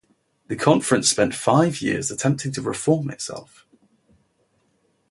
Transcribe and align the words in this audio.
The 0.47 0.55
conference 0.55 1.09
spent 1.11 1.35
five 1.35 1.79
years 1.79 2.09
attempting 2.09 2.53
to 2.53 2.61
reform 2.63 3.11
itself. 3.11 3.67